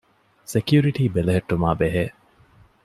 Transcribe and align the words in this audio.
ސެކިއުރިޓީ 0.51 1.03
ބެލެހެއްޓުމާ 1.15 1.69
ބެހޭ 1.79 2.05